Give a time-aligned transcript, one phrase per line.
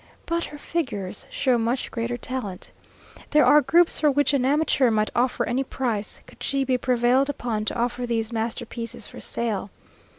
[0.25, 2.71] But her figures show much greater talent.
[3.29, 7.29] There are groups for which an amateur might offer any price, could she be prevailed
[7.29, 9.69] upon to offer these masterpieces for sale.